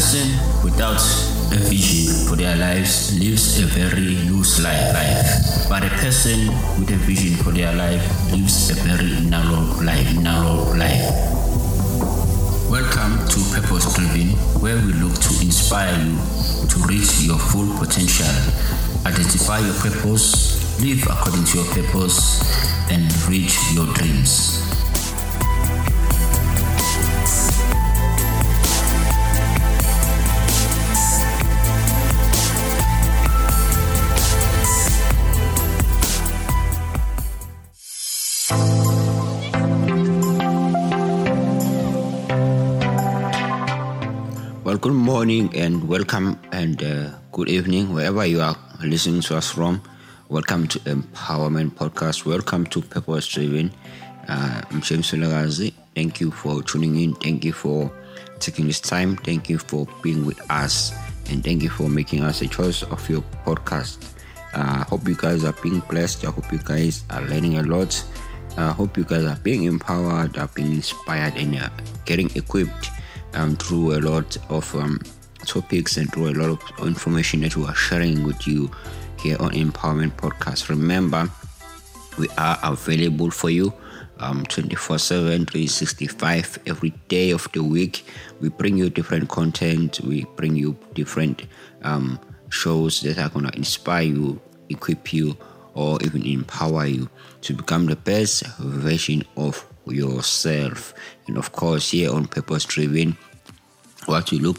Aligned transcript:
person 0.00 0.32
without 0.64 1.02
a 1.52 1.60
vision 1.68 2.08
for 2.26 2.34
their 2.34 2.56
lives 2.56 3.12
lives 3.20 3.60
a 3.60 3.66
very 3.66 4.16
loose 4.32 4.58
life, 4.64 4.94
life. 4.94 5.68
But 5.68 5.84
a 5.84 5.90
person 6.00 6.48
with 6.80 6.88
a 6.88 6.96
vision 7.04 7.36
for 7.44 7.50
their 7.50 7.74
life 7.74 8.00
lives 8.32 8.70
a 8.70 8.80
very 8.80 9.28
narrow 9.28 9.60
life, 9.84 10.08
narrow 10.16 10.72
life. 10.72 11.04
Welcome 12.70 13.28
to 13.28 13.38
Purpose 13.52 13.92
Driven, 13.92 14.28
where 14.64 14.76
we 14.76 14.94
look 14.94 15.20
to 15.20 15.32
inspire 15.44 15.92
you 16.00 16.16
to 16.64 16.78
reach 16.88 17.20
your 17.20 17.38
full 17.38 17.68
potential, 17.76 18.32
identify 19.04 19.58
your 19.58 19.74
purpose, 19.84 20.80
live 20.80 21.04
according 21.10 21.44
to 21.44 21.58
your 21.58 21.68
purpose, 21.74 22.40
and 22.90 23.04
reach 23.28 23.52
your 23.74 23.84
dreams. 23.92 24.59
Morning 45.20 45.54
and 45.54 45.86
welcome 45.86 46.40
and 46.50 46.82
uh, 46.82 47.10
good 47.30 47.50
evening, 47.50 47.92
wherever 47.92 48.24
you 48.24 48.40
are 48.40 48.56
listening 48.82 49.20
to 49.20 49.36
us 49.36 49.50
from. 49.50 49.82
Welcome 50.30 50.66
to 50.68 50.78
Empowerment 50.78 51.72
Podcast. 51.72 52.24
Welcome 52.24 52.64
to 52.68 52.80
Purpose 52.80 53.28
Driven. 53.28 53.70
Uh, 54.26 54.62
I'm 54.70 54.80
James 54.80 55.10
Vilakazi. 55.10 55.74
Thank 55.94 56.22
you 56.22 56.30
for 56.30 56.62
tuning 56.62 56.96
in. 56.96 57.14
Thank 57.16 57.44
you 57.44 57.52
for 57.52 57.92
taking 58.38 58.66
this 58.66 58.80
time. 58.80 59.16
Thank 59.16 59.50
you 59.50 59.58
for 59.58 59.86
being 60.02 60.24
with 60.24 60.40
us. 60.50 60.94
And 61.28 61.44
thank 61.44 61.62
you 61.62 61.68
for 61.68 61.90
making 61.90 62.22
us 62.22 62.40
a 62.40 62.48
choice 62.48 62.82
of 62.84 63.06
your 63.10 63.20
podcast. 63.44 63.98
I 64.54 64.60
uh, 64.60 64.84
hope 64.84 65.06
you 65.06 65.16
guys 65.16 65.44
are 65.44 65.54
being 65.62 65.80
blessed. 65.80 66.24
I 66.24 66.30
hope 66.30 66.50
you 66.50 66.60
guys 66.64 67.04
are 67.10 67.20
learning 67.20 67.58
a 67.58 67.62
lot. 67.62 68.02
I 68.56 68.70
hope 68.70 68.96
you 68.96 69.04
guys 69.04 69.26
are 69.26 69.38
being 69.42 69.64
empowered, 69.64 70.38
are 70.38 70.48
being 70.54 70.72
inspired, 70.72 71.36
and 71.36 71.56
uh, 71.56 71.68
getting 72.06 72.34
equipped 72.34 72.90
um, 73.34 73.56
through 73.56 73.96
a 73.96 74.00
lot 74.00 74.36
of 74.48 74.74
um, 74.74 75.00
topics 75.46 75.96
and 75.96 76.12
through 76.12 76.28
a 76.28 76.36
lot 76.36 76.50
of 76.50 76.86
information 76.86 77.40
that 77.40 77.56
we 77.56 77.64
are 77.64 77.74
sharing 77.74 78.24
with 78.24 78.46
you 78.46 78.70
here 79.18 79.36
on 79.40 79.50
Empowerment 79.50 80.12
Podcast. 80.12 80.68
Remember, 80.68 81.28
we 82.18 82.28
are 82.38 82.58
available 82.62 83.30
for 83.30 83.50
you 83.50 83.72
um, 84.20 84.44
24 84.46 84.98
7, 84.98 85.46
365 85.46 86.58
every 86.66 86.90
day 87.08 87.30
of 87.30 87.50
the 87.52 87.62
week. 87.62 88.04
We 88.40 88.50
bring 88.50 88.76
you 88.76 88.90
different 88.90 89.28
content, 89.28 90.00
we 90.00 90.24
bring 90.36 90.56
you 90.56 90.76
different 90.94 91.46
um, 91.82 92.20
shows 92.50 93.00
that 93.02 93.18
are 93.18 93.28
going 93.28 93.46
to 93.46 93.56
inspire 93.56 94.02
you, 94.02 94.40
equip 94.68 95.12
you, 95.12 95.36
or 95.74 95.98
even 96.02 96.24
empower 96.26 96.86
you 96.86 97.08
to 97.42 97.54
become 97.54 97.86
the 97.86 97.96
best 97.96 98.46
version 98.58 99.22
of 99.36 99.66
yourself. 99.86 100.94
And 101.26 101.36
of 101.36 101.52
course, 101.52 101.90
here 101.90 102.12
on 102.12 102.26
Purpose 102.26 102.64
Driven, 102.64 103.16
what 104.06 104.30
we 104.30 104.38
look 104.38 104.58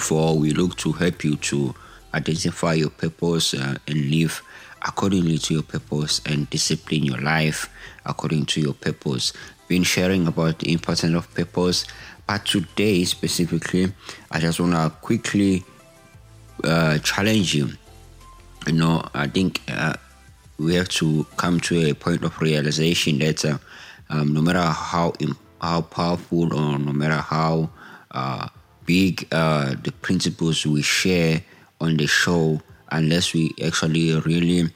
for, 0.00 0.38
we 0.38 0.50
look 0.50 0.76
to 0.78 0.92
help 0.92 1.24
you 1.24 1.36
to 1.36 1.74
identify 2.14 2.74
your 2.74 2.90
purpose 2.90 3.54
uh, 3.54 3.76
and 3.86 4.10
live 4.10 4.42
accordingly 4.82 5.38
to 5.38 5.54
your 5.54 5.62
purpose 5.62 6.20
and 6.26 6.48
discipline 6.50 7.04
your 7.04 7.20
life 7.20 7.68
according 8.06 8.46
to 8.46 8.60
your 8.60 8.74
purpose. 8.74 9.32
Been 9.66 9.82
sharing 9.82 10.26
about 10.26 10.60
the 10.60 10.72
importance 10.72 11.14
of 11.14 11.32
purpose, 11.34 11.84
but 12.26 12.44
today 12.46 13.04
specifically, 13.04 13.92
I 14.30 14.40
just 14.40 14.60
want 14.60 14.72
to 14.72 14.90
quickly 15.00 15.64
uh, 16.64 16.98
challenge 16.98 17.54
you. 17.54 17.70
You 18.66 18.72
know, 18.72 19.06
I 19.14 19.26
think 19.26 19.60
uh, 19.68 19.94
we 20.58 20.74
have 20.74 20.88
to 20.90 21.24
come 21.36 21.60
to 21.60 21.90
a 21.90 21.94
point 21.94 22.24
of 22.24 22.40
realization 22.40 23.18
that 23.18 23.44
uh, 23.44 23.58
um, 24.10 24.32
no 24.32 24.40
matter 24.40 24.60
how 24.60 25.12
how 25.60 25.80
powerful 25.82 26.54
or 26.54 26.78
no 26.78 26.92
matter 26.92 27.16
how 27.16 27.70
uh, 28.12 28.48
big 28.86 29.26
uh, 29.32 29.74
the 29.82 29.92
principles 29.92 30.64
we 30.66 30.82
share 30.82 31.42
on 31.80 31.96
the 31.96 32.06
show, 32.06 32.60
unless 32.90 33.34
we 33.34 33.54
actually 33.64 34.18
really 34.20 34.70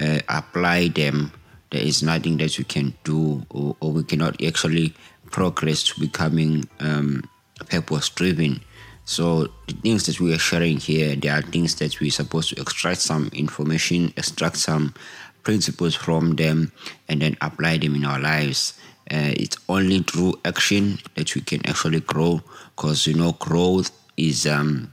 uh, 0.00 0.20
apply 0.28 0.88
them, 0.88 1.32
there 1.70 1.82
is 1.82 2.02
nothing 2.02 2.36
that 2.38 2.56
we 2.56 2.64
can 2.64 2.94
do, 3.04 3.44
or, 3.50 3.76
or 3.80 3.92
we 3.92 4.04
cannot 4.04 4.42
actually 4.42 4.94
progress 5.30 5.82
to 5.82 6.00
becoming 6.00 6.68
um, 6.80 7.28
purpose 7.68 8.08
driven. 8.08 8.60
So 9.04 9.48
the 9.66 9.74
things 9.82 10.06
that 10.06 10.20
we 10.20 10.34
are 10.34 10.38
sharing 10.38 10.76
here, 10.76 11.16
there 11.16 11.38
are 11.38 11.42
things 11.42 11.74
that 11.76 11.98
we're 11.98 12.10
supposed 12.10 12.50
to 12.50 12.60
extract 12.60 13.00
some 13.00 13.30
information, 13.32 14.12
extract 14.16 14.56
some 14.58 14.94
principles 15.42 15.94
from 15.94 16.36
them, 16.36 16.72
and 17.08 17.22
then 17.22 17.36
apply 17.40 17.78
them 17.78 17.94
in 17.94 18.04
our 18.04 18.18
lives. 18.20 18.78
Uh, 19.10 19.32
it's 19.36 19.56
only 19.68 20.00
through 20.02 20.34
action 20.44 20.98
that 21.14 21.34
we 21.34 21.40
can 21.40 21.64
actually 21.66 22.00
grow, 22.00 22.42
because 22.76 23.06
you 23.06 23.14
know 23.14 23.32
growth 23.32 23.90
is 24.16 24.46
um 24.46 24.92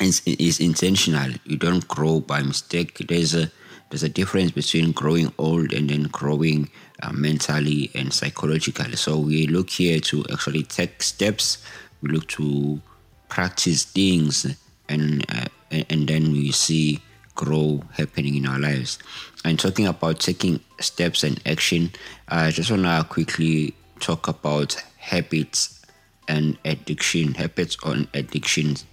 is, 0.00 0.22
is 0.26 0.60
intentional. 0.60 1.32
You 1.44 1.56
don't 1.56 1.86
grow 1.88 2.20
by 2.20 2.42
mistake. 2.42 2.98
There's 3.08 3.34
a 3.34 3.50
there's 3.90 4.02
a 4.02 4.08
difference 4.08 4.52
between 4.52 4.92
growing 4.92 5.32
old 5.38 5.72
and 5.72 5.90
then 5.90 6.04
growing 6.04 6.70
uh, 7.02 7.12
mentally 7.12 7.90
and 7.94 8.12
psychologically. 8.12 8.96
So 8.96 9.18
we 9.18 9.46
look 9.46 9.70
here 9.70 9.98
to 10.00 10.24
actually 10.32 10.62
take 10.62 11.02
steps. 11.02 11.58
We 12.00 12.10
look 12.10 12.28
to 12.28 12.80
practice 13.28 13.84
things 13.84 14.46
and 14.88 15.24
uh, 15.28 15.46
and 15.70 16.08
then 16.08 16.32
we 16.32 16.52
see 16.52 17.00
grow 17.40 17.82
happening 17.92 18.36
in 18.36 18.46
our 18.46 18.58
lives. 18.58 18.98
And 19.44 19.58
talking 19.58 19.86
about 19.86 20.20
taking 20.20 20.60
steps 20.80 21.22
and 21.24 21.40
action 21.46 21.90
i 22.28 22.50
just 22.50 22.70
want 22.70 22.82
to 22.82 23.06
quickly 23.08 23.74
talk 24.00 24.28
about 24.28 24.74
habits 24.98 25.82
and 26.28 26.56
addiction 26.64 27.34
habits 27.34 27.76
on 27.82 28.08
addictions 28.14 28.84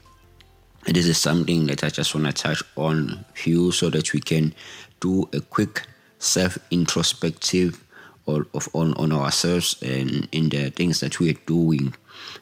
this 0.85 1.07
is 1.07 1.17
something 1.17 1.67
that 1.67 1.83
i 1.83 1.89
just 1.89 2.13
want 2.13 2.25
to 2.27 2.33
touch 2.33 2.61
on 2.75 3.25
few 3.33 3.71
so 3.71 3.89
that 3.89 4.13
we 4.13 4.19
can 4.19 4.53
do 4.99 5.27
a 5.33 5.41
quick 5.41 5.83
self 6.19 6.57
introspective 6.71 7.83
of 8.27 8.67
on, 8.73 8.93
on 8.95 9.11
ourselves 9.13 9.81
and 9.81 10.27
in 10.31 10.49
the 10.49 10.69
things 10.71 10.99
that 10.99 11.17
we 11.17 11.29
are 11.29 11.39
doing. 11.45 11.93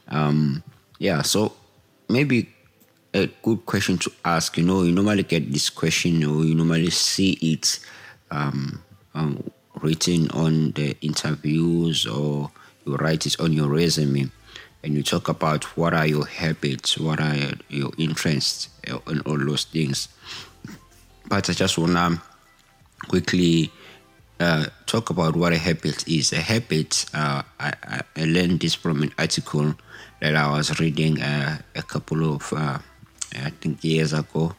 Um 0.08 0.64
yeah 0.98 1.22
so 1.22 1.54
maybe 2.10 2.50
a 3.16 3.28
good 3.42 3.66
question 3.66 3.98
to 4.00 4.12
ask. 4.24 4.58
You 4.58 4.66
know, 4.66 4.84
you 4.84 4.92
normally 4.92 5.24
get 5.24 5.52
this 5.52 5.70
question, 5.70 6.24
or 6.24 6.44
you 6.44 6.54
normally 6.54 6.90
see 6.90 7.32
it 7.42 7.80
um, 8.30 8.84
um, 9.14 9.50
written 9.82 10.30
on 10.32 10.72
the 10.72 10.98
interviews, 11.02 12.06
or 12.06 12.52
you 12.86 12.96
write 12.98 13.26
it 13.26 13.40
on 13.40 13.54
your 13.54 13.70
resume, 13.70 14.30
and 14.84 14.94
you 14.94 15.02
talk 15.02 15.30
about 15.30 15.64
what 15.78 15.94
are 15.94 16.06
your 16.06 16.26
habits, 16.26 16.98
what 16.98 17.22
are 17.22 17.36
your 17.70 17.92
interests, 17.98 18.70
and 19.08 19.22
all 19.26 19.38
those 19.38 19.64
things. 19.64 20.10
But 21.28 21.50
I 21.50 21.54
just 21.54 21.78
wanna 21.78 22.22
quickly 23.08 23.72
uh, 24.40 24.66
talk 24.86 25.10
about 25.10 25.36
what 25.36 25.54
a 25.54 25.58
habit 25.58 26.08
is. 26.08 26.34
A 26.34 26.42
habit, 26.42 27.06
uh, 27.14 27.44
I, 27.60 27.74
I, 28.16 28.26
learned 28.26 28.60
this 28.60 28.76
from 28.76 29.02
an 29.02 29.14
article 29.18 29.74
that 30.20 30.36
I 30.36 30.52
was 30.52 30.80
reading 30.80 31.22
uh, 31.22 31.60
a 31.76 31.82
couple 31.82 32.36
of, 32.36 32.52
uh, 32.54 32.80
I 33.44 33.50
think, 33.50 33.84
years 33.84 34.14
ago. 34.14 34.56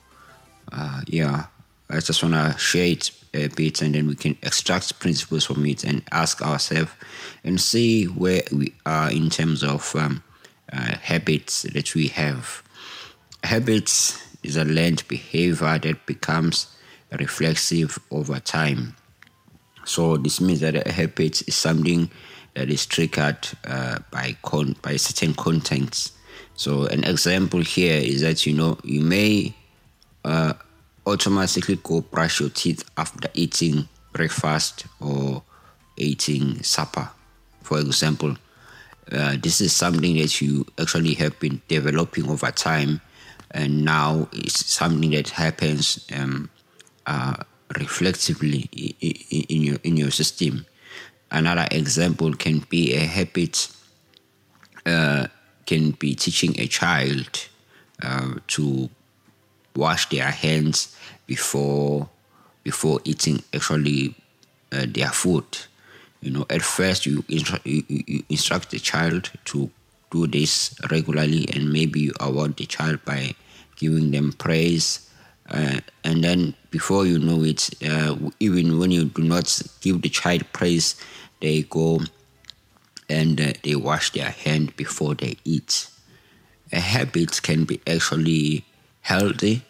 Uh, 0.71 1.03
yeah, 1.07 1.47
I 1.89 2.01
just 2.01 2.23
want 2.23 2.35
to 2.35 2.59
share 2.59 2.87
it 2.87 3.11
a 3.33 3.49
bit 3.49 3.83
and 3.83 3.95
then 3.95 4.07
we 4.07 4.15
can 4.17 4.37
extract 4.43 4.99
principles 4.99 5.45
from 5.45 5.65
it 5.67 5.84
and 5.84 6.03
ask 6.11 6.43
ourselves 6.43 6.91
and 7.45 7.61
see 7.61 8.05
where 8.05 8.43
we 8.51 8.73
are 8.84 9.11
in 9.11 9.31
terms 9.31 9.63
of 9.63 9.95
um, 9.95 10.23
uh, 10.73 10.97
habits 10.97 11.63
that 11.63 11.95
we 11.95 12.09
have. 12.09 12.63
Habits 13.45 14.23
is 14.43 14.57
a 14.57 14.65
learned 14.65 15.07
behavior 15.09 15.79
that 15.79 16.07
becomes 16.07 16.75
reflexive 17.13 17.99
over 18.11 18.41
time. 18.41 18.97
So 19.84 20.17
this 20.17 20.41
means 20.41 20.61
that 20.61 20.87
a 20.87 20.93
habit 20.93 21.47
is 21.47 21.55
something 21.55 22.11
that 22.55 22.71
is 22.71 22.87
triggered 22.87 23.49
uh, 23.65 24.01
by 24.11 24.37
con- 24.43 24.77
by 24.83 24.97
certain 24.97 25.34
contents. 25.34 26.13
So 26.57 26.87
an 26.87 27.05
example 27.05 27.61
here 27.61 28.01
is 28.01 28.23
that 28.23 28.47
you 28.47 28.55
know 28.55 28.79
you 28.83 29.03
may 29.03 29.55
uh, 30.25 30.55
automatically 31.07 31.79
go 31.83 32.01
brush 32.01 32.41
your 32.41 32.49
teeth 32.49 32.85
after 32.97 33.29
eating 33.35 33.89
breakfast 34.13 34.87
or 35.01 35.43
eating 35.97 36.63
supper, 36.63 37.09
for 37.63 37.79
example. 37.79 38.37
Uh, 39.13 39.37
this 39.41 39.61
is 39.61 39.73
something 39.73 40.17
that 40.17 40.41
you 40.41 40.67
actually 40.81 41.15
have 41.15 41.39
been 41.39 41.61
developing 41.69 42.29
over 42.29 42.51
time, 42.51 43.01
and 43.53 43.85
now 43.85 44.29
it's 44.33 44.67
something 44.67 45.11
that 45.11 45.29
happens 45.29 46.05
um, 46.13 46.51
uh, 47.07 47.37
reflexively 47.79 48.69
in 48.73 49.63
your 49.63 49.79
in 49.85 49.97
your 49.97 50.11
system. 50.11 50.67
Another 51.31 51.67
example 51.71 52.33
can 52.35 52.61
be 52.69 52.95
a 52.95 53.01
habit. 53.01 53.69
Uh, 54.85 55.27
can 55.66 55.92
be 55.92 56.15
teaching 56.15 56.59
a 56.59 56.66
child 56.66 57.48
uh, 58.03 58.34
to 58.48 58.89
wash 59.74 60.09
their 60.09 60.30
hands 60.30 60.97
before 61.27 62.09
before 62.65 63.01
eating 63.04 63.42
actually 63.54 64.15
uh, 64.72 64.86
their 64.89 65.10
food. 65.10 65.45
You 66.21 66.33
know, 66.33 66.47
at 66.51 66.63
first 66.63 67.07
you, 67.07 67.22
instru- 67.22 67.65
you, 67.65 67.84
you 67.89 68.22
instruct 68.28 68.71
the 68.71 68.80
child 68.80 69.30
to 69.47 69.71
do 70.10 70.27
this 70.27 70.74
regularly, 70.91 71.47
and 71.54 71.72
maybe 71.72 72.01
you 72.01 72.12
award 72.21 72.57
the 72.57 72.66
child 72.66 73.04
by 73.04 73.34
giving 73.77 74.10
them 74.10 74.33
praise. 74.33 75.09
Uh, 75.48 75.78
and 76.03 76.24
then 76.24 76.54
before 76.71 77.07
you 77.07 77.21
know 77.21 77.45
it, 77.45 77.71
uh, 77.89 78.16
even 78.41 78.80
when 78.80 78.91
you 78.91 79.04
do 79.04 79.22
not 79.22 79.62
give 79.80 80.03
the 80.03 80.09
child 80.09 80.42
praise, 80.53 80.97
they 81.41 81.62
go 81.62 82.01
and 83.09 83.41
uh, 83.41 83.53
they 83.63 83.75
wash 83.77 84.13
their 84.13 84.31
hand 84.31 84.77
before 84.77 85.15
they 85.15 85.37
eat. 85.45 85.89
A 86.73 86.81
habit 86.81 87.41
can 87.43 87.65
be 87.65 87.81
actually 87.87 88.65
healthy, 89.03 89.63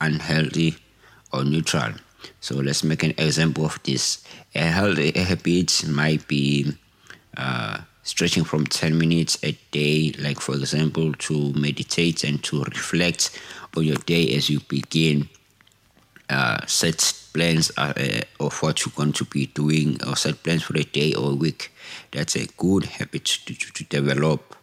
unhealthy, 0.00 0.76
or 1.32 1.44
neutral. 1.44 1.92
So 2.40 2.56
let's 2.56 2.82
make 2.82 3.02
an 3.02 3.14
example 3.18 3.66
of 3.66 3.80
this. 3.84 4.24
A 4.54 4.62
healthy 4.62 5.12
habit 5.12 5.86
might 5.88 6.26
be 6.26 6.72
uh, 7.36 7.78
stretching 8.02 8.44
from 8.44 8.66
10 8.66 8.98
minutes 8.98 9.38
a 9.42 9.52
day, 9.70 10.12
like 10.18 10.40
for 10.40 10.54
example, 10.54 11.12
to 11.14 11.52
meditate 11.52 12.24
and 12.24 12.42
to 12.44 12.62
reflect 12.64 13.38
on 13.76 13.84
your 13.84 13.96
day 13.96 14.34
as 14.34 14.50
you 14.50 14.60
begin. 14.60 15.28
Uh, 16.28 16.64
set 16.66 17.12
plans 17.34 17.70
uh, 17.76 17.92
of 18.40 18.62
what 18.62 18.86
you're 18.86 18.94
going 18.96 19.12
to 19.12 19.24
be 19.26 19.46
doing 19.46 19.98
or 20.06 20.16
set 20.16 20.42
plans 20.42 20.62
for 20.62 20.78
a 20.78 20.84
day 20.84 21.12
or 21.12 21.32
a 21.32 21.34
week. 21.34 21.70
That's 22.12 22.36
a 22.36 22.46
good 22.56 22.86
habit 22.86 23.26
to, 23.26 23.54
to, 23.54 23.72
to 23.72 23.84
develop. 23.84 24.54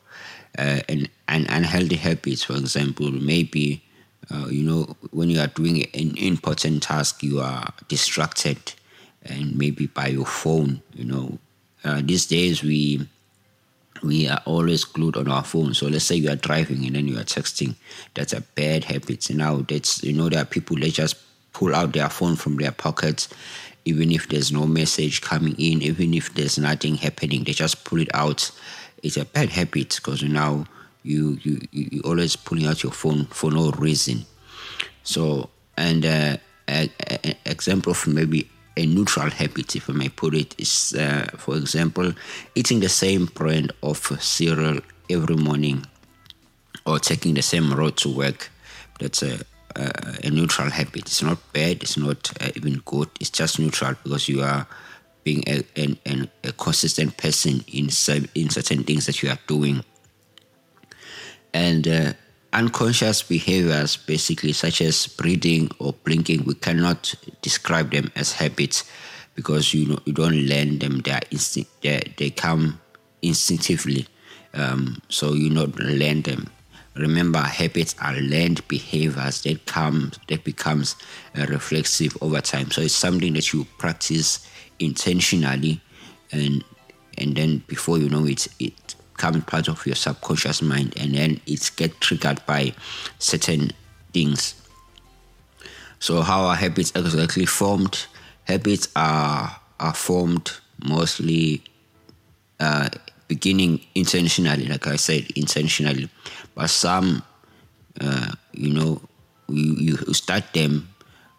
Uh, 0.57 0.79
and, 0.89 1.09
and 1.27 1.45
unhealthy 1.49 1.95
habits, 1.95 2.43
for 2.43 2.53
example, 2.53 3.11
maybe, 3.11 3.83
uh, 4.29 4.47
you 4.49 4.63
know, 4.63 4.95
when 5.11 5.29
you 5.29 5.39
are 5.39 5.47
doing 5.47 5.85
an 5.93 6.17
important 6.17 6.83
task, 6.83 7.21
you 7.21 7.39
are 7.39 7.71
distracted 7.87 8.73
and 9.23 9.57
maybe 9.57 9.87
by 9.87 10.07
your 10.07 10.25
phone, 10.25 10.81
you 10.93 11.05
know. 11.05 11.37
Uh, 11.83 12.01
these 12.03 12.25
days, 12.25 12.63
we 12.63 13.07
we 14.03 14.27
are 14.27 14.41
always 14.45 14.83
glued 14.83 15.15
on 15.15 15.27
our 15.27 15.43
phone. 15.43 15.73
So 15.73 15.87
let's 15.87 16.05
say 16.05 16.15
you 16.15 16.29
are 16.29 16.35
driving 16.35 16.85
and 16.85 16.95
then 16.95 17.07
you 17.07 17.17
are 17.17 17.23
texting. 17.23 17.75
That's 18.13 18.33
a 18.33 18.41
bad 18.41 18.85
habit. 18.85 19.29
Now 19.29 19.57
that's 19.57 20.03
you 20.03 20.13
know 20.13 20.29
there 20.29 20.41
are 20.41 20.45
people 20.45 20.77
that 20.77 20.93
just 20.93 21.15
pull 21.53 21.75
out 21.75 21.93
their 21.93 22.09
phone 22.09 22.35
from 22.35 22.57
their 22.57 22.71
pockets, 22.71 23.27
even 23.85 24.11
if 24.11 24.29
there's 24.29 24.51
no 24.51 24.65
message 24.65 25.21
coming 25.21 25.55
in, 25.57 25.81
even 25.81 26.13
if 26.13 26.33
there's 26.33 26.57
nothing 26.57 26.95
happening, 26.95 27.43
they 27.43 27.53
just 27.53 27.83
pull 27.83 27.99
it 27.99 28.09
out. 28.13 28.51
It's 29.03 29.17
a 29.17 29.25
bad 29.25 29.49
habit 29.49 29.95
because 29.95 30.23
now 30.23 30.65
you 31.03 31.39
you 31.41 31.61
you 31.71 32.01
always 32.05 32.35
pulling 32.35 32.67
out 32.67 32.83
your 32.83 32.91
phone 32.91 33.25
for 33.25 33.51
no 33.51 33.71
reason. 33.71 34.25
So 35.03 35.49
and 35.77 36.05
uh, 36.05 36.37
an 36.67 36.89
example 37.45 37.91
of 37.91 38.07
maybe 38.07 38.49
a 38.77 38.85
neutral 38.85 39.29
habit, 39.29 39.75
if 39.75 39.89
I 39.89 39.93
may 39.93 40.09
put 40.09 40.33
it, 40.33 40.59
is, 40.59 40.95
uh, 40.97 41.27
for 41.37 41.57
example, 41.57 42.13
eating 42.55 42.79
the 42.79 42.89
same 42.89 43.25
brand 43.25 43.73
of 43.83 43.97
cereal 44.21 44.79
every 45.09 45.35
morning 45.35 45.85
or 46.85 46.99
taking 46.99 47.33
the 47.33 47.41
same 47.41 47.73
road 47.73 47.97
to 47.97 48.09
work. 48.09 48.49
That's 48.99 49.23
a, 49.23 49.39
a, 49.75 50.27
a 50.27 50.29
neutral 50.29 50.69
habit. 50.69 51.03
It's 51.03 51.21
not 51.21 51.39
bad, 51.53 51.83
it's 51.83 51.97
not 51.97 52.31
uh, 52.41 52.49
even 52.55 52.81
good, 52.85 53.09
it's 53.19 53.29
just 53.29 53.59
neutral 53.59 53.95
because 54.03 54.27
you 54.29 54.41
are 54.41 54.67
being 55.23 55.43
a, 55.47 55.63
a, 55.75 56.29
a 56.43 56.51
consistent 56.53 57.17
person 57.17 57.63
in, 57.67 57.85
in 58.35 58.49
certain 58.49 58.83
things 58.83 59.05
that 59.05 59.21
you 59.21 59.29
are 59.29 59.39
doing. 59.47 59.83
And 61.53 61.87
uh, 61.87 62.13
unconscious 62.53 63.23
behaviors, 63.23 63.97
basically, 63.97 64.53
such 64.53 64.81
as 64.81 65.07
breathing 65.07 65.69
or 65.79 65.93
blinking, 66.03 66.43
we 66.45 66.55
cannot 66.55 67.13
describe 67.41 67.91
them 67.91 68.11
as 68.15 68.33
habits 68.33 68.89
because 69.35 69.73
you 69.73 69.87
know 69.87 69.99
you 70.05 70.13
don't 70.13 70.47
learn 70.47 70.79
them; 70.79 70.99
they 70.99 71.11
are 71.11 71.21
instinct. 71.31 71.81
They, 71.81 72.01
they 72.17 72.29
come 72.29 72.79
instinctively, 73.21 74.07
um, 74.53 75.01
so 75.09 75.33
you 75.33 75.49
not 75.49 75.75
learn 75.79 76.21
them. 76.23 76.49
Remember, 76.95 77.39
habits 77.39 77.95
are 78.01 78.13
learned 78.15 78.67
behaviors 78.67 79.41
that 79.43 79.65
come 79.65 80.11
that 80.27 80.43
becomes 80.43 80.95
uh, 81.37 81.45
reflexive 81.47 82.17
over 82.21 82.41
time. 82.41 82.69
So 82.71 82.81
it's 82.81 82.93
something 82.93 83.33
that 83.33 83.53
you 83.53 83.65
practice 83.77 84.45
intentionally, 84.79 85.81
and 86.31 86.63
and 87.17 87.35
then 87.35 87.63
before 87.67 87.97
you 87.97 88.09
know 88.09 88.25
it, 88.25 88.47
it 88.59 88.95
become 89.21 89.41
part 89.43 89.69
of 89.69 89.85
your 89.85 89.95
subconscious 89.95 90.61
mind 90.61 90.93
and 90.97 91.13
then 91.13 91.39
it's 91.45 91.69
get 91.69 91.99
triggered 92.01 92.43
by 92.45 92.73
certain 93.19 93.71
things. 94.13 94.55
So 95.99 96.21
how 96.21 96.41
are 96.45 96.55
habits 96.55 96.91
exactly 96.95 97.45
formed? 97.45 98.05
Habits 98.45 98.87
are 98.95 99.55
are 99.79 99.93
formed 99.93 100.51
mostly 100.83 101.63
uh, 102.59 102.89
beginning 103.27 103.79
intentionally 103.95 104.65
like 104.67 104.85
i 104.87 104.97
said 104.97 105.25
intentionally 105.37 106.09
but 106.55 106.69
some 106.69 107.23
uh, 107.99 108.31
you 108.53 108.73
know 108.73 109.01
you, 109.49 109.95
you 110.05 110.13
start 110.13 110.43
them 110.53 110.87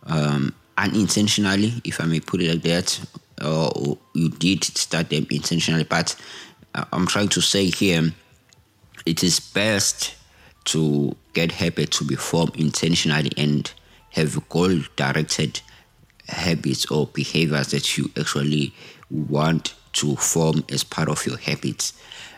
um, 0.06 0.54
unintentionally 0.76 1.80
if 1.84 2.00
i 2.00 2.04
may 2.04 2.20
put 2.20 2.40
it 2.40 2.48
like 2.48 2.62
that 2.62 3.00
or 3.44 3.98
you 4.14 4.28
did 4.28 4.62
start 4.64 5.08
them 5.10 5.26
intentionally 5.30 5.84
but 5.84 6.14
I'm 6.74 7.06
trying 7.06 7.28
to 7.30 7.40
say 7.40 7.66
here, 7.66 8.12
it 9.04 9.22
is 9.22 9.40
best 9.40 10.14
to 10.66 11.14
get 11.34 11.52
habits 11.52 11.98
to 11.98 12.04
be 12.04 12.14
formed 12.14 12.56
intentionally 12.56 13.32
and 13.36 13.70
have 14.10 14.48
goal 14.48 14.78
directed 14.96 15.60
habits 16.28 16.86
or 16.90 17.08
behaviors 17.08 17.68
that 17.72 17.98
you 17.98 18.10
actually 18.18 18.72
want 19.10 19.74
to 19.94 20.16
form 20.16 20.64
as 20.70 20.84
part 20.84 21.08
of 21.08 21.26
your 21.26 21.36
habits. 21.36 21.92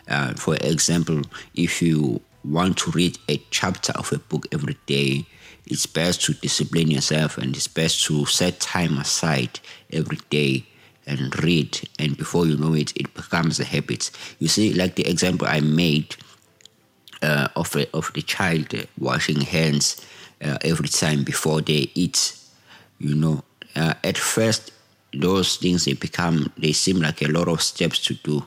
Uh, 0.07 0.33
for 0.33 0.55
example, 0.55 1.21
if 1.53 1.81
you 1.81 2.19
want 2.49 2.77
to 2.79 2.91
read 2.91 3.17
a 3.29 3.41
chapter 3.51 3.93
of 3.93 4.11
a 4.13 4.19
book 4.19 4.47
every 4.51 4.77
day, 4.85 5.25
it's 5.65 5.85
best 5.85 6.21
to 6.23 6.33
discipline 6.33 6.91
yourself 6.91 7.37
and 7.37 7.55
it's 7.55 7.67
best 7.67 8.05
to 8.05 8.25
set 8.25 8.59
time 8.59 8.97
aside 8.97 9.59
every 9.91 10.19
day 10.29 10.65
and 11.07 11.43
read, 11.43 11.87
and 11.99 12.17
before 12.17 12.45
you 12.47 12.57
know 12.57 12.73
it, 12.73 12.95
it 12.95 13.13
becomes 13.13 13.59
a 13.59 13.63
habit. 13.63 14.09
You 14.39 14.47
see, 14.47 14.73
like 14.73 14.95
the 14.95 15.07
example 15.07 15.47
I 15.47 15.59
made 15.59 16.15
uh, 17.21 17.47
of 17.55 17.75
a, 17.75 17.89
of 17.95 18.11
the 18.13 18.21
child 18.21 18.73
washing 18.97 19.41
hands 19.41 20.05
uh, 20.43 20.57
every 20.63 20.89
time 20.89 21.23
before 21.23 21.61
they 21.61 21.91
eat. 21.93 22.37
You 22.99 23.15
know, 23.15 23.43
uh, 23.75 23.93
at 24.03 24.17
first 24.17 24.71
those 25.13 25.57
things 25.57 25.85
they 25.85 25.93
become 25.93 26.51
they 26.57 26.73
seem 26.73 26.99
like 26.99 27.21
a 27.21 27.27
lot 27.27 27.47
of 27.47 27.61
steps 27.61 27.99
to 28.05 28.15
do. 28.15 28.45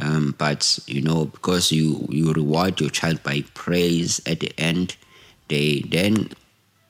Um, 0.00 0.34
but 0.38 0.78
you 0.86 1.02
know 1.02 1.26
because 1.26 1.70
you 1.70 2.06
you 2.10 2.32
reward 2.32 2.80
your 2.80 2.90
child 2.90 3.22
by 3.22 3.44
praise 3.54 4.20
at 4.26 4.40
the 4.40 4.52
end 4.58 4.96
they 5.46 5.84
then 5.88 6.30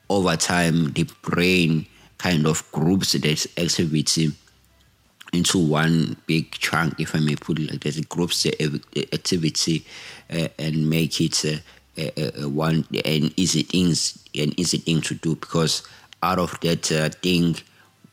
over 0.09 0.35
time 0.35 0.91
the 0.93 1.07
brain 1.21 1.85
kind 2.17 2.47
of 2.47 2.69
groups 2.71 3.11
that 3.11 3.45
activity 3.57 4.31
into 5.33 5.59
one 5.59 6.15
big 6.27 6.51
chunk, 6.51 6.99
if 6.99 7.15
I 7.15 7.19
may 7.19 7.35
put 7.35 7.59
it 7.59 7.69
like 7.71 7.81
that. 7.81 7.97
It 7.97 8.09
groups 8.09 8.43
the 8.43 9.09
activity 9.13 9.85
uh, 10.31 10.47
and 10.57 10.89
make 10.89 11.19
it 11.19 11.43
a, 11.43 11.61
a, 11.97 12.43
a, 12.43 12.49
one 12.49 12.85
an 13.05 13.31
easy 13.35 13.63
things 13.63 14.17
an 14.33 14.57
easy 14.59 14.77
thing 14.77 15.01
to 15.01 15.15
do 15.15 15.35
because 15.35 15.83
out 16.23 16.39
of 16.39 16.59
that 16.61 16.91
uh, 16.91 17.09
thing, 17.09 17.55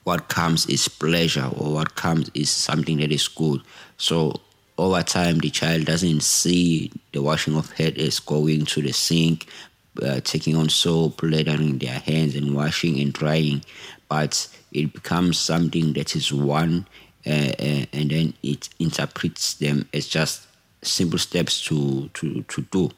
what 0.04 0.28
comes 0.28 0.66
is 0.66 0.88
pleasure 0.88 1.48
or 1.56 1.72
what 1.74 1.94
comes 1.94 2.30
is 2.34 2.50
something 2.50 2.98
that 2.98 3.12
is 3.12 3.28
good. 3.28 3.60
So 3.96 4.34
over 4.78 5.02
time, 5.02 5.38
the 5.38 5.50
child 5.50 5.84
doesn't 5.84 6.22
see 6.22 6.90
the 7.12 7.22
washing 7.22 7.56
of 7.56 7.70
head 7.72 7.98
as 7.98 8.20
going 8.20 8.64
to 8.66 8.82
the 8.82 8.92
sink, 8.92 9.46
uh, 10.02 10.20
taking 10.20 10.56
on 10.56 10.68
soap, 10.68 11.22
lathering 11.22 11.78
their 11.78 11.98
hands 11.98 12.34
and 12.34 12.54
washing 12.54 12.98
and 13.00 13.12
drying, 13.12 13.62
but 14.08 14.48
it 14.72 14.92
becomes 14.92 15.38
something 15.38 15.92
that 15.92 16.16
is 16.16 16.32
one 16.32 16.86
uh, 17.26 17.30
uh, 17.30 17.86
and 17.92 18.10
then 18.10 18.34
it 18.42 18.68
interprets 18.78 19.54
them 19.54 19.88
as 19.92 20.08
just 20.08 20.46
simple 20.82 21.18
steps 21.18 21.64
to 21.64 22.08
to 22.14 22.42
to 22.48 22.62
do 22.62 22.90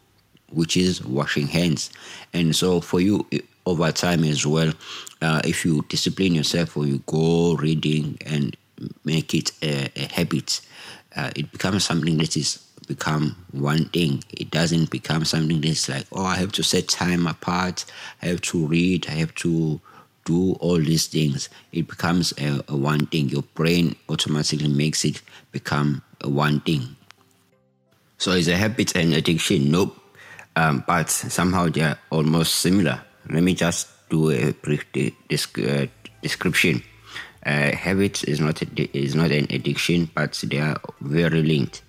which 0.53 0.77
is 0.77 1.05
washing 1.05 1.49
hands. 1.49 1.91
And 2.33 2.55
so 2.55 2.81
for 2.81 3.01
you 3.01 3.27
over 3.67 3.91
time 3.93 4.25
as 4.25 4.47
well 4.47 4.73
uh, 5.21 5.43
if 5.45 5.65
you 5.65 5.85
discipline 5.89 6.35
yourself 6.35 6.77
or 6.77 6.87
you 6.87 7.03
go 7.07 7.55
reading 7.57 8.19
and 8.25 8.57
make 9.05 9.35
it 9.35 9.53
a, 9.63 9.91
a 9.97 10.13
habit 10.13 10.61
uh, 11.17 11.31
it 11.37 11.51
becomes 11.53 11.85
something 11.85 12.19
that 12.19 12.37
is 12.37 12.59
become 12.87 13.35
one 13.53 13.87
thing 13.87 14.23
it 14.31 14.51
doesn't 14.51 14.91
become 14.91 15.25
something 15.25 15.61
that's 15.63 15.89
like 15.89 16.07
oh 16.13 16.25
i 16.25 16.35
have 16.37 16.53
to 16.53 16.63
set 16.63 16.87
time 16.87 17.27
apart 17.27 17.87
i 18.21 18.27
have 18.27 18.43
to 18.43 18.67
read 18.67 19.07
i 19.09 19.13
have 19.13 19.35
to 19.35 19.81
do 20.25 20.55
all 20.55 20.79
these 20.79 21.07
things, 21.07 21.49
it 21.73 21.87
becomes 21.89 22.33
a, 22.39 22.63
a 22.69 22.77
one 22.77 23.07
thing. 23.07 23.29
Your 23.29 23.43
brain 23.55 23.97
automatically 24.09 24.69
makes 24.69 25.05
it 25.05 25.23
become 25.53 26.03
a 26.21 26.29
one 26.29 26.61
thing. 26.61 26.97
So 28.19 28.33
is 28.33 28.49
a 28.49 28.57
habit 28.57 28.97
and 28.97 29.13
addiction? 29.15 29.71
Nope. 29.71 29.99
um, 30.57 30.85
but 30.87 31.11
somehow 31.11 31.69
they 31.69 31.83
are 31.83 31.99
almost 32.11 32.57
similar. 32.57 33.03
Let 33.29 33.43
me 33.43 33.55
just 33.55 33.89
do 34.09 34.31
a 34.31 34.53
brief 34.53 34.91
de- 34.93 35.15
uh, 35.31 35.87
description. 36.23 36.83
Uh, 37.45 37.75
habit 37.77 38.25
is 38.25 38.41
not 38.41 38.63
is 38.95 39.15
not 39.15 39.31
an 39.31 39.47
addiction, 39.51 40.11
but 40.15 40.33
they 40.47 40.59
are 40.59 40.81
very 41.01 41.43
linked 41.43 41.83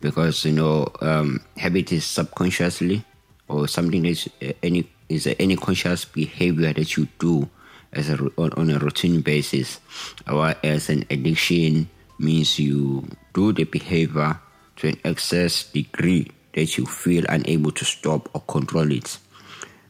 because 0.00 0.44
you 0.44 0.52
know 0.52 0.88
um, 1.00 1.40
habit 1.56 1.92
is 1.92 2.04
subconsciously 2.04 3.04
or 3.48 3.68
something 3.68 4.04
is 4.06 4.28
uh, 4.42 4.52
any 4.62 4.88
is 5.08 5.26
any 5.38 5.56
conscious 5.56 6.04
behavior 6.04 6.72
that 6.72 6.96
you 6.96 7.06
do 7.18 7.48
as 7.92 8.08
a 8.08 8.16
on, 8.36 8.52
on 8.54 8.70
a 8.70 8.78
routine 8.78 9.20
basis, 9.20 9.80
or 10.26 10.54
as 10.64 10.88
an 10.88 11.04
addiction 11.10 11.88
means 12.18 12.58
you 12.58 13.06
do 13.34 13.52
the 13.52 13.64
behavior 13.64 14.40
to 14.76 14.88
an 14.88 14.98
excess 15.04 15.64
degree 15.72 16.30
that 16.54 16.78
you 16.78 16.86
feel 16.86 17.24
unable 17.28 17.70
to 17.72 17.84
stop 17.84 18.28
or 18.34 18.40
control 18.42 18.90
it. 18.92 19.18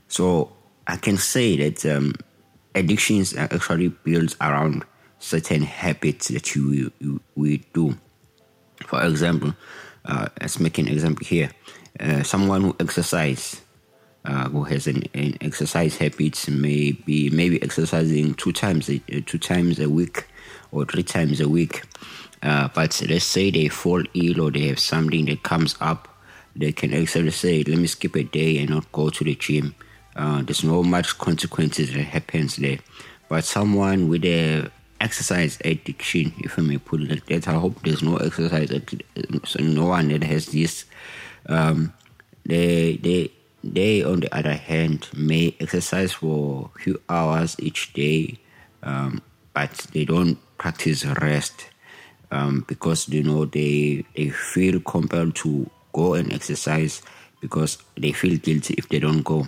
So 0.09 0.53
I 0.87 0.97
can 0.97 1.17
say 1.17 1.57
that 1.57 1.87
um, 1.87 2.15
addictions 2.75 3.35
are 3.35 3.49
actually 3.53 3.89
built 3.89 4.37
around 4.41 4.85
certain 5.23 5.63
habits 5.63 6.29
that 6.29 6.55
you, 6.55 6.91
we 7.37 7.59
do. 7.73 7.97
For 8.87 9.03
example, 9.05 9.55
uh, 10.05 10.29
let's 10.41 10.59
make 10.59 10.79
an 10.79 10.89
example 10.89 11.25
here. 11.25 11.51
Uh, 11.99 12.23
someone 12.25 12.63
who 12.63 12.77
exercise, 12.81 13.63
uh, 14.25 14.49
who 14.49 14.65
has 14.65 14.87
an, 14.89 15.05
an 15.15 15.39
exercise 15.41 15.97
habit, 15.97 16.49
may 16.49 16.93
be 16.93 17.31
maybe 17.31 17.63
exercising 17.63 18.35
two 18.35 18.53
times 18.53 18.91
a, 18.91 18.99
two 18.99 19.39
times 19.39 19.79
a 19.79 19.89
week 19.89 20.27
or 20.73 20.85
three 20.85 21.05
times 21.05 21.41
a 21.41 21.49
week. 21.49 21.83
Uh, 22.43 22.69
but 22.75 23.01
let's 23.09 23.25
say 23.25 23.53
they 23.53 23.69
fall 23.69 24.03
ill 24.15 24.41
or 24.41 24.51
they 24.51 24.67
have 24.67 24.81
something 24.81 25.27
that 25.27 25.45
comes 25.45 25.77
up, 25.81 26.09
they 26.57 26.73
can 26.73 26.93
actually 26.93 27.31
say, 27.31 27.63
"Let 27.63 27.79
me 27.79 27.87
skip 27.87 28.17
a 28.17 28.25
day 28.25 28.59
and 28.59 28.71
not 28.71 28.91
go 28.91 29.11
to 29.11 29.25
the 29.25 29.37
gym." 29.37 29.77
Uh, 30.17 30.43
there's 30.43 30.65
no 30.65 30.83
much 30.83 31.17
consequences 31.19 31.93
that 31.93 32.03
happens 32.03 32.57
there. 32.57 32.79
But 33.29 33.45
someone 33.45 34.09
with 34.09 34.25
a 34.25 34.71
exercise 35.03 35.59
addiction, 35.65 36.33
if 36.39 36.59
I 36.59 36.63
may 36.63 36.79
put 36.79 37.03
it 37.03 37.11
like 37.11 37.27
that, 37.27 37.49
I 37.49 37.55
hope 37.55 37.83
there's 37.83 38.03
no 38.03 38.17
exercise, 38.17 38.71
so 39.45 39.63
no 39.63 39.87
one 39.87 40.09
that 40.09 40.23
has 40.23 40.47
this. 40.47 40.85
Um, 41.47 41.93
they 42.47 42.97
they 42.97 43.31
they 43.65 44.03
on 44.03 44.21
the 44.21 44.35
other 44.35 44.55
hand 44.55 45.09
may 45.15 45.55
exercise 45.61 46.13
for 46.13 46.71
a 46.75 46.79
few 46.79 47.01
hours 47.09 47.57
each 47.59 47.93
day, 47.93 48.39
um, 48.83 49.21
but 49.55 49.73
they 49.93 50.05
don't 50.05 50.39
practice 50.59 51.05
rest 51.05 51.67
um, 52.31 52.65
because 52.67 53.09
you 53.09 53.23
know 53.23 53.45
they 53.45 54.05
they 54.17 54.31
feel 54.31 54.81
compelled 54.81 55.35
to 55.37 55.69
go 55.93 56.15
and 56.15 56.33
exercise 56.33 57.03
because 57.41 57.79
they 57.97 58.13
feel 58.13 58.39
guilty 58.39 58.75
if 58.79 58.89
they 58.89 58.99
don't 58.99 59.23
go. 59.23 59.47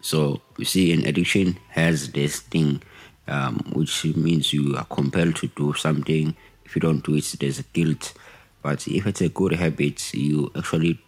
So 0.00 0.40
you 0.58 0.64
see, 0.64 0.92
an 0.92 1.04
addiction 1.04 1.58
has 1.70 2.12
this 2.12 2.40
thing, 2.40 2.82
um, 3.28 3.58
which 3.72 4.04
means 4.16 4.52
you 4.52 4.76
are 4.76 4.84
compelled 4.84 5.36
to 5.36 5.48
do 5.48 5.74
something. 5.74 6.36
If 6.64 6.76
you 6.76 6.80
don't 6.80 7.04
do 7.04 7.14
it, 7.14 7.34
there's 7.40 7.58
a 7.58 7.64
guilt. 7.64 8.14
But 8.62 8.86
if 8.88 9.06
it's 9.06 9.20
a 9.20 9.28
good 9.28 9.52
habit, 9.52 10.14
you 10.14 10.50
actually 10.56 11.00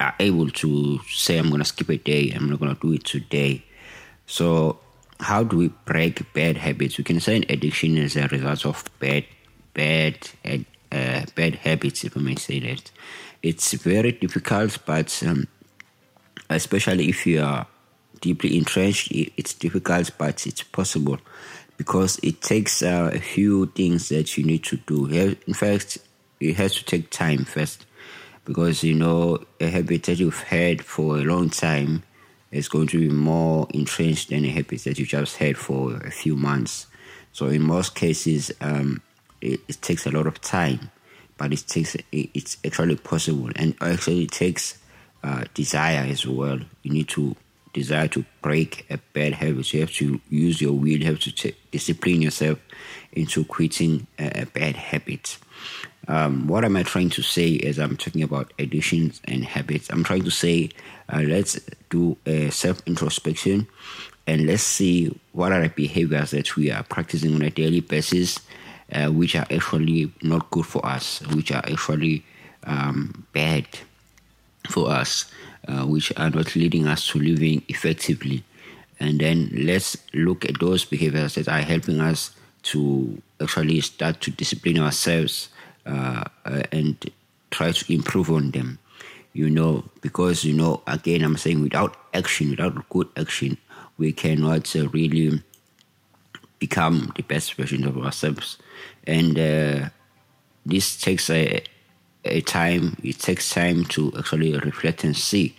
are 0.00 0.14
able 0.18 0.50
to 0.50 1.00
say, 1.08 1.38
"I'm 1.38 1.50
gonna 1.50 1.64
skip 1.64 1.88
a 1.88 1.96
day. 1.96 2.32
I'm 2.34 2.50
not 2.50 2.60
gonna 2.60 2.78
do 2.80 2.92
it 2.92 3.04
today." 3.04 3.64
So 4.26 4.80
how 5.20 5.44
do 5.44 5.56
we 5.56 5.68
break 5.84 6.32
bad 6.32 6.56
habits? 6.56 6.98
We 6.98 7.04
can 7.04 7.20
say 7.20 7.36
an 7.36 7.44
addiction 7.48 7.96
is 7.96 8.16
a 8.16 8.26
result 8.28 8.66
of 8.66 8.84
bad, 8.98 9.24
bad, 9.74 10.18
uh, 10.44 11.24
bad 11.34 11.54
habits, 11.56 12.04
if 12.04 12.16
I 12.16 12.20
may 12.20 12.34
say 12.36 12.58
that. 12.60 12.90
It's 13.42 13.72
very 13.72 14.12
difficult, 14.12 14.78
but 14.84 15.22
um, 15.26 15.46
especially 16.50 17.08
if 17.08 17.26
you 17.26 17.42
are 17.42 17.66
deeply 18.22 18.56
entrenched, 18.56 19.12
it's 19.12 19.52
difficult, 19.52 20.10
but 20.16 20.46
it's 20.46 20.62
possible 20.62 21.18
because 21.76 22.18
it 22.22 22.40
takes 22.40 22.82
uh, 22.82 23.10
a 23.12 23.18
few 23.18 23.66
things 23.66 24.08
that 24.08 24.38
you 24.38 24.44
need 24.44 24.64
to 24.64 24.76
do. 24.78 25.06
In 25.46 25.52
fact, 25.52 25.98
it 26.40 26.54
has 26.56 26.74
to 26.76 26.84
take 26.84 27.10
time 27.10 27.44
first 27.44 27.84
because 28.44 28.82
you 28.82 28.94
know 28.94 29.38
a 29.60 29.68
habit 29.68 30.04
that 30.04 30.18
you've 30.18 30.42
had 30.42 30.84
for 30.84 31.18
a 31.18 31.22
long 31.22 31.50
time 31.50 32.02
is 32.50 32.68
going 32.68 32.86
to 32.88 32.98
be 32.98 33.08
more 33.08 33.66
entrenched 33.70 34.30
than 34.30 34.44
a 34.44 34.50
habit 34.50 34.84
that 34.84 34.98
you 34.98 35.06
just 35.06 35.36
had 35.36 35.56
for 35.56 35.96
a 35.96 36.10
few 36.10 36.36
months. 36.36 36.86
So 37.32 37.46
in 37.46 37.62
most 37.62 37.94
cases, 37.94 38.52
um, 38.60 39.00
it, 39.40 39.60
it, 39.68 39.80
takes 39.80 40.06
a 40.06 40.10
lot 40.10 40.26
of 40.26 40.40
time, 40.40 40.90
but 41.38 41.52
it 41.52 41.64
takes 41.66 41.94
it, 41.94 42.04
it's 42.12 42.58
actually 42.64 42.96
possible, 42.96 43.50
and 43.56 43.74
actually 43.80 44.24
it 44.24 44.32
takes 44.32 44.78
uh, 45.24 45.44
desire 45.54 46.06
as 46.08 46.26
well. 46.26 46.58
You 46.82 46.92
need 46.92 47.08
to 47.08 47.36
desire 47.72 48.08
to 48.08 48.24
break 48.42 48.86
a 48.90 48.98
bad 49.12 49.34
habit. 49.34 49.72
You 49.72 49.80
have 49.80 49.92
to 49.92 50.20
use 50.28 50.60
your 50.60 50.72
will. 50.72 50.88
You 50.88 51.06
have 51.06 51.20
to 51.20 51.32
t- 51.32 51.54
discipline 51.70 52.22
yourself 52.22 52.58
into 53.12 53.44
quitting 53.44 54.06
a, 54.18 54.42
a 54.42 54.46
bad 54.46 54.76
habit. 54.76 55.38
Um, 56.08 56.48
what 56.48 56.64
am 56.64 56.76
I 56.76 56.82
trying 56.82 57.10
to 57.10 57.22
say 57.22 57.58
as 57.60 57.78
I'm 57.78 57.96
talking 57.96 58.22
about 58.22 58.52
addictions 58.58 59.20
and 59.24 59.44
habits? 59.44 59.88
I'm 59.90 60.04
trying 60.04 60.24
to 60.24 60.30
say 60.30 60.70
uh, 61.08 61.20
let's 61.20 61.60
do 61.90 62.16
a 62.26 62.50
self 62.50 62.82
introspection 62.86 63.68
and 64.26 64.46
let's 64.46 64.62
see 64.62 65.18
what 65.32 65.52
are 65.52 65.62
the 65.62 65.68
behaviors 65.68 66.32
that 66.32 66.56
we 66.56 66.70
are 66.70 66.82
practicing 66.82 67.34
on 67.34 67.42
a 67.42 67.50
daily 67.50 67.80
basis, 67.80 68.40
uh, 68.92 69.08
which 69.08 69.36
are 69.36 69.46
actually 69.50 70.12
not 70.22 70.50
good 70.50 70.66
for 70.66 70.84
us, 70.84 71.20
which 71.28 71.52
are 71.52 71.64
actually 71.66 72.24
um, 72.64 73.26
bad 73.32 73.66
for 74.68 74.90
us, 74.90 75.26
uh, 75.68 75.84
which 75.84 76.12
are 76.16 76.30
not 76.30 76.54
leading 76.56 76.86
us 76.86 77.06
to 77.08 77.18
living 77.18 77.62
effectively. 77.68 78.44
And 79.00 79.20
then 79.20 79.50
let's 79.52 79.96
look 80.14 80.44
at 80.44 80.60
those 80.60 80.84
behaviors 80.84 81.34
that 81.34 81.48
are 81.48 81.60
helping 81.60 82.00
us 82.00 82.30
to 82.62 83.20
actually 83.40 83.80
start 83.80 84.20
to 84.20 84.30
discipline 84.30 84.78
ourselves 84.78 85.48
uh, 85.86 86.24
uh, 86.44 86.62
and 86.70 87.10
try 87.50 87.72
to 87.72 87.92
improve 87.92 88.30
on 88.30 88.52
them. 88.52 88.78
You 89.34 89.48
know, 89.48 89.84
because 90.02 90.44
you 90.44 90.52
know, 90.52 90.82
again, 90.86 91.24
I'm 91.24 91.36
saying 91.36 91.62
without 91.62 91.96
action, 92.12 92.50
without 92.50 92.88
good 92.90 93.08
action, 93.16 93.56
we 93.98 94.12
cannot 94.12 94.74
uh, 94.76 94.88
really 94.90 95.42
become 96.58 97.12
the 97.16 97.22
best 97.22 97.54
version 97.54 97.84
of 97.84 97.98
ourselves. 97.98 98.58
And 99.06 99.38
uh, 99.38 99.88
this 100.64 101.00
takes 101.00 101.28
a, 101.30 101.64
a 102.24 102.40
time. 102.42 102.96
It 103.02 103.18
takes 103.18 103.50
time 103.50 103.84
to 103.86 104.12
actually 104.18 104.56
reflect 104.58 105.04
and 105.04 105.16
see 105.16 105.56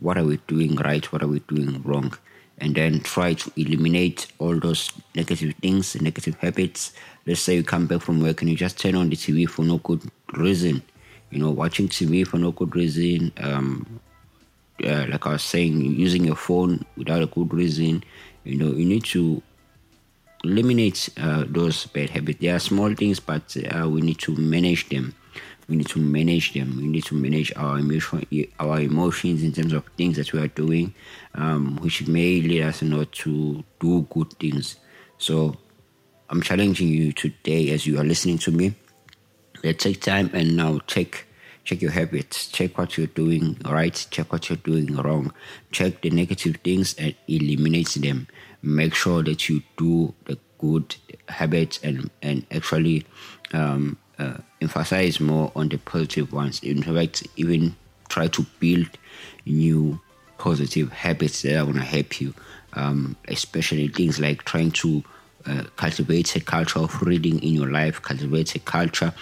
what 0.00 0.18
are 0.18 0.24
we 0.24 0.38
doing 0.48 0.76
right, 0.76 1.10
what 1.12 1.22
are 1.22 1.28
we 1.28 1.40
doing 1.40 1.80
wrong, 1.82 2.12
and 2.58 2.74
then 2.74 3.00
try 3.00 3.34
to 3.34 3.52
eliminate 3.56 4.26
all 4.38 4.58
those 4.58 4.90
negative 5.14 5.54
things, 5.62 6.00
negative 6.00 6.36
habits. 6.40 6.92
Let's 7.26 7.40
say 7.40 7.56
you 7.56 7.62
come 7.62 7.86
back 7.86 8.02
from 8.02 8.20
work 8.20 8.42
and 8.42 8.50
you 8.50 8.56
just 8.56 8.78
turn 8.78 8.94
on 8.94 9.10
the 9.10 9.16
TV 9.16 9.48
for 9.48 9.62
no 9.62 9.78
good 9.78 10.02
reason. 10.34 10.82
You 11.30 11.38
know, 11.38 11.50
watching 11.50 11.88
TV 11.88 12.26
for 12.26 12.38
no 12.38 12.52
good 12.52 12.74
reason. 12.74 13.32
Um, 13.38 14.00
uh, 14.84 15.06
like 15.08 15.26
I 15.26 15.32
was 15.32 15.42
saying, 15.42 15.80
using 15.80 16.24
your 16.24 16.36
phone 16.36 16.84
without 16.96 17.22
a 17.22 17.26
good 17.26 17.54
reason. 17.54 18.02
You 18.44 18.56
know, 18.56 18.72
you 18.72 18.84
need 18.84 19.04
to 19.04 19.40
eliminate 20.44 21.08
uh, 21.16 21.44
those 21.46 21.86
bad 21.86 22.10
habits. 22.10 22.40
They 22.40 22.48
are 22.48 22.58
small 22.58 22.92
things, 22.94 23.20
but 23.20 23.56
uh, 23.70 23.88
we 23.88 24.00
need 24.00 24.18
to 24.18 24.34
manage 24.34 24.88
them 24.88 25.14
we 25.72 25.78
need 25.78 25.88
to 25.88 26.00
manage 26.00 26.52
them. 26.52 26.76
We 26.76 26.86
need 26.86 27.04
to 27.04 27.14
manage 27.14 27.50
our 27.56 27.78
emotion, 27.78 28.26
our 28.60 28.78
emotions 28.78 29.42
in 29.42 29.52
terms 29.54 29.72
of 29.72 29.86
things 29.96 30.18
that 30.18 30.30
we 30.34 30.38
are 30.38 30.48
doing, 30.48 30.92
um, 31.34 31.78
which 31.78 32.06
may 32.06 32.42
lead 32.42 32.60
us 32.60 32.82
not 32.82 33.10
to 33.12 33.64
do 33.80 34.06
good 34.10 34.30
things. 34.34 34.76
So, 35.16 35.56
I'm 36.28 36.42
challenging 36.42 36.88
you 36.88 37.12
today 37.12 37.70
as 37.70 37.86
you 37.86 37.98
are 37.98 38.04
listening 38.04 38.36
to 38.38 38.50
me. 38.50 38.74
Let's 39.64 39.82
take 39.84 40.02
time 40.02 40.30
and 40.34 40.56
now 40.56 40.80
check 40.86 41.24
check 41.64 41.80
your 41.80 41.92
habits, 41.92 42.48
check 42.48 42.76
what 42.76 42.98
you're 42.98 43.06
doing 43.06 43.56
right, 43.64 44.06
check 44.10 44.30
what 44.30 44.50
you're 44.50 44.58
doing 44.58 44.94
wrong, 44.96 45.32
check 45.70 46.02
the 46.02 46.10
negative 46.10 46.56
things 46.62 46.94
and 46.98 47.14
eliminate 47.28 47.94
them. 47.94 48.28
Make 48.60 48.94
sure 48.94 49.22
that 49.22 49.48
you 49.48 49.62
do 49.78 50.12
the 50.26 50.38
good 50.58 50.96
habits 51.28 51.80
and 51.82 52.10
and 52.20 52.44
actually 52.50 53.06
um, 53.54 53.96
uh, 54.18 54.38
emphasize 54.62 55.20
more 55.20 55.52
on 55.54 55.68
the 55.68 55.78
positive 55.78 56.32
ones. 56.32 56.60
In 56.62 56.82
fact, 56.82 57.26
even 57.36 57.74
try 58.08 58.28
to 58.28 58.46
build 58.60 58.88
new 59.46 60.00
positive 60.38 60.92
habits 60.92 61.42
that 61.42 61.56
are 61.56 61.64
going 61.64 61.76
to 61.76 61.82
help 61.82 62.20
you, 62.20 62.34
um, 62.74 63.16
especially 63.28 63.88
things 63.88 64.18
like 64.18 64.44
trying 64.44 64.70
to 64.72 65.02
uh, 65.46 65.64
cultivate 65.76 66.34
a 66.36 66.40
culture 66.40 66.78
of 66.78 67.02
reading 67.02 67.42
in 67.42 67.52
your 67.52 67.70
life, 67.70 68.00
cultivate 68.02 68.54
a 68.54 68.58
culture 68.60 69.12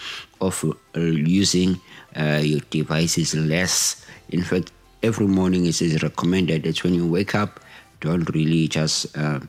of 0.41 0.65
uh, 0.97 1.01
using 1.01 1.81
uh, 2.17 2.41
your 2.43 2.61
devices 2.71 3.35
less. 3.35 4.05
In 4.31 4.43
fact, 4.43 4.73
every 5.03 5.27
morning 5.27 5.67
it 5.67 5.81
is 5.81 6.03
recommended 6.03 6.63
that 6.65 6.83
when 6.85 6.95
you 6.95 7.07
wake 7.07 7.35
up, 7.35 7.61
don't 8.01 8.29
really 8.35 8.69
just 8.69 9.17
uh, 9.17 9.41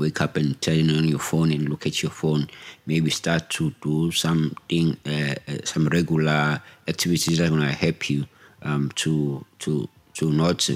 wake 0.00 0.20
up 0.20 0.36
and 0.36 0.60
turn 0.60 0.90
on 0.90 1.06
your 1.06 1.18
phone 1.18 1.52
and 1.52 1.68
look 1.68 1.86
at 1.86 2.02
your 2.02 2.10
phone. 2.10 2.48
Maybe 2.86 3.10
start 3.10 3.50
to 3.50 3.72
do 3.82 4.10
something, 4.10 4.96
uh, 5.06 5.34
uh 5.46 5.64
some 5.64 5.86
regular 5.88 6.62
activities 6.88 7.38
that 7.38 7.46
are 7.46 7.50
going 7.50 7.60
to 7.60 7.72
help 7.72 8.10
you 8.10 8.26
um, 8.62 8.90
to 8.96 9.44
to 9.60 9.88
to 10.14 10.30
not 10.32 10.68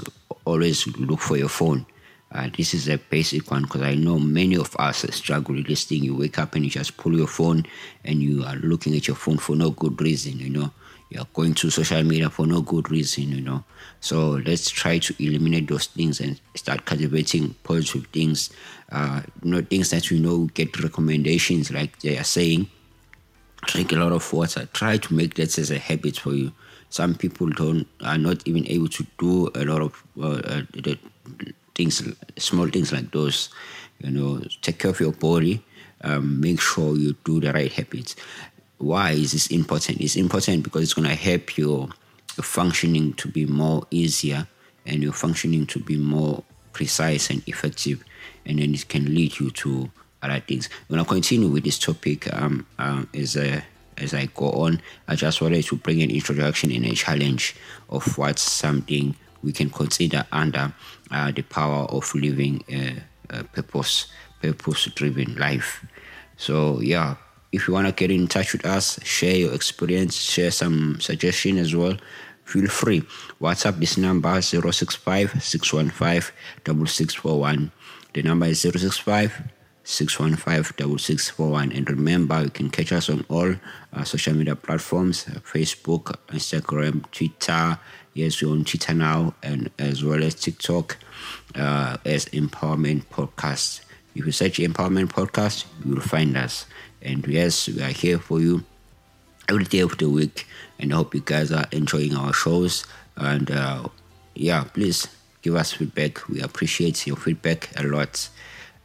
always 0.45 0.87
look 0.97 1.19
for 1.19 1.37
your 1.37 1.49
phone. 1.49 1.85
Uh, 2.31 2.49
this 2.57 2.73
is 2.73 2.89
a 2.89 2.97
basic 2.97 3.49
one 3.49 3.63
because 3.63 3.81
I 3.81 3.95
know 3.95 4.19
many 4.19 4.55
of 4.57 4.75
us 4.77 5.05
struggle 5.15 5.55
with 5.55 5.67
this 5.67 5.85
thing. 5.85 6.03
You 6.03 6.15
wake 6.15 6.39
up 6.39 6.55
and 6.55 6.65
you 6.65 6.71
just 6.71 6.97
pull 6.97 7.15
your 7.15 7.27
phone 7.27 7.65
and 8.03 8.21
you 8.21 8.43
are 8.43 8.55
looking 8.55 8.95
at 8.95 9.07
your 9.07 9.15
phone 9.15 9.37
for 9.37 9.55
no 9.55 9.69
good 9.69 10.01
reason, 10.01 10.39
you 10.39 10.49
know. 10.49 10.71
You're 11.09 11.27
going 11.33 11.53
to 11.55 11.69
social 11.69 12.03
media 12.03 12.29
for 12.29 12.47
no 12.47 12.61
good 12.61 12.89
reason, 12.89 13.29
you 13.29 13.41
know. 13.41 13.63
So 13.99 14.41
let's 14.45 14.69
try 14.69 14.97
to 14.97 15.23
eliminate 15.23 15.67
those 15.67 15.85
things 15.87 16.19
and 16.19 16.39
start 16.55 16.85
cultivating 16.85 17.55
positive 17.63 18.07
things. 18.07 18.49
Uh, 18.91 19.21
you 19.43 19.51
know, 19.51 19.61
things 19.61 19.91
that 19.91 20.09
you 20.09 20.19
know 20.19 20.45
get 20.53 20.81
recommendations 20.81 21.71
like 21.71 21.99
they 21.99 22.17
are 22.17 22.23
saying. 22.23 22.67
Drink 23.67 23.91
a 23.91 23.95
lot 23.95 24.11
of 24.11 24.31
water. 24.33 24.67
Try 24.73 24.97
to 24.97 25.13
make 25.13 25.35
that 25.35 25.57
as 25.57 25.71
a 25.71 25.79
habit 25.79 26.17
for 26.17 26.33
you. 26.33 26.51
Some 26.89 27.15
people 27.15 27.49
don't 27.49 27.87
are 28.01 28.17
not 28.17 28.47
even 28.47 28.67
able 28.67 28.89
to 28.89 29.05
do 29.17 29.49
a 29.55 29.65
lot 29.65 29.81
of 29.81 30.03
uh, 30.19 30.41
uh 30.45 30.61
the 30.73 30.97
things, 31.75 32.01
small 32.37 32.67
things 32.67 32.91
like 32.91 33.11
those. 33.11 33.49
You 33.99 34.11
know, 34.11 34.41
take 34.61 34.79
care 34.79 34.91
of 34.91 34.99
your 34.99 35.11
body. 35.11 35.63
Um, 36.01 36.39
make 36.39 36.59
sure 36.61 36.95
you 36.95 37.15
do 37.23 37.39
the 37.39 37.53
right 37.53 37.71
habits. 37.71 38.15
Why 38.77 39.11
is 39.11 39.31
this 39.31 39.47
important? 39.47 40.01
It's 40.01 40.15
important 40.15 40.63
because 40.63 40.83
it's 40.83 40.93
going 40.93 41.07
to 41.07 41.15
help 41.15 41.57
your, 41.57 41.89
your 42.37 42.43
functioning 42.43 43.13
to 43.13 43.27
be 43.27 43.45
more 43.45 43.85
easier 43.89 44.47
and 44.85 45.01
your 45.01 45.13
functioning 45.13 45.65
to 45.67 45.79
be 45.79 45.97
more 45.97 46.43
precise 46.73 47.29
and 47.29 47.41
effective, 47.47 48.03
and 48.45 48.59
then 48.59 48.73
it 48.73 48.87
can 48.89 49.15
lead 49.15 49.39
you 49.39 49.49
to 49.49 49.89
other 50.21 50.39
things. 50.41 50.69
When 50.87 50.99
I 50.99 51.03
continue 51.03 51.47
with 51.47 51.63
this 51.63 51.79
topic, 51.79 52.31
um, 52.33 52.65
um 52.77 53.09
as 53.13 53.37
as 53.97 54.13
I 54.13 54.25
go 54.25 54.51
on, 54.51 54.81
I 55.07 55.15
just 55.15 55.41
wanted 55.41 55.63
to 55.65 55.77
bring 55.77 56.01
an 56.01 56.11
introduction 56.11 56.71
and 56.71 56.85
a 56.85 56.93
challenge 56.93 57.55
of 57.89 58.17
what's 58.17 58.41
something 58.41 59.15
we 59.41 59.53
can 59.53 59.69
consider 59.69 60.25
under 60.31 60.73
uh, 61.11 61.31
the 61.31 61.43
power 61.43 61.85
of 61.85 62.13
living 62.13 62.63
a, 62.69 62.97
a 63.29 63.43
purpose 63.43 64.07
purpose 64.41 64.85
driven 64.95 65.35
life. 65.35 65.85
So 66.37 66.81
yeah, 66.81 67.15
if 67.55 67.67
you 67.67 67.73
want 67.73 67.87
to 67.87 67.93
get 67.93 68.11
in 68.11 68.27
touch 68.27 68.51
with 68.51 68.65
us, 68.65 68.99
share 69.03 69.35
your 69.35 69.53
experience, 69.53 70.15
share 70.15 70.51
some 70.51 70.99
suggestion 70.99 71.57
as 71.57 71.73
well. 71.75 71.97
Feel 72.43 72.67
free. 72.67 73.01
WhatsApp 73.41 73.79
this 73.79 73.97
number 73.97 74.41
065 74.41 75.41
615 75.41 76.33
6641. 76.65 77.71
The 78.13 78.23
number 78.23 78.45
is 78.47 78.61
065 78.61 79.41
615 79.83 81.71
And 81.71 81.89
remember, 81.89 82.43
you 82.43 82.49
can 82.49 82.69
catch 82.69 82.91
us 82.91 83.09
on 83.09 83.25
all 83.29 83.55
uh, 83.93 84.03
social 84.03 84.33
media 84.33 84.55
platforms 84.55 85.25
Facebook, 85.25 86.15
Instagram, 86.27 87.09
Twitter. 87.11 87.79
Yes, 88.13 88.41
we're 88.41 88.51
on 88.51 88.65
Twitter 88.65 88.93
now, 88.93 89.33
and 89.43 89.69
as 89.79 90.03
well 90.03 90.23
as 90.23 90.35
TikTok 90.35 90.97
uh, 91.55 91.97
as 92.05 92.25
Empowerment 92.27 93.05
Podcast. 93.05 93.81
If 94.15 94.25
you 94.25 94.31
search 94.31 94.57
Empowerment 94.59 95.07
Podcast, 95.07 95.65
you 95.83 95.95
will 95.95 96.01
find 96.01 96.35
us. 96.37 96.65
And 97.05 97.25
yes, 97.27 97.67
we 97.67 97.81
are 97.83 97.93
here 97.93 98.17
for 98.17 98.41
you 98.41 98.63
every 99.47 99.65
day 99.65 99.79
of 99.79 99.97
the 99.97 100.09
week. 100.09 100.47
And 100.79 100.91
I 100.91 100.97
hope 100.97 101.13
you 101.13 101.21
guys 101.21 101.51
are 101.51 101.65
enjoying 101.71 102.15
our 102.15 102.33
shows. 102.33 102.85
And 103.15 103.49
uh, 103.51 103.87
yeah, 104.33 104.63
please 104.63 105.07
give 105.41 105.55
us 105.55 105.71
feedback. 105.71 106.27
We 106.27 106.41
appreciate 106.41 107.05
your 107.05 107.15
feedback 107.15 107.69
a 107.79 107.83
lot. 107.83 108.27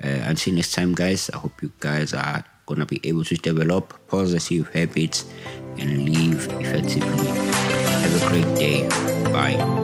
Uh, 0.03 0.09
until 0.09 0.55
next 0.55 0.73
time, 0.73 0.95
guys, 0.95 1.31
I 1.31 1.39
hope 1.39 1.63
you 1.63 1.73
guys 1.81 2.15
are 2.15 2.45
going 2.67 2.81
to 2.81 2.87
be 2.87 3.01
able 3.05 3.25
to 3.25 3.37
develop 3.37 3.99
positive 4.09 4.73
habits 4.73 5.25
and 5.79 6.09
live 6.09 6.47
effectively. 6.61 7.27
Have 7.27 8.23
a 8.23 8.29
great 8.29 8.57
day. 8.57 8.89
Bye. 9.33 9.80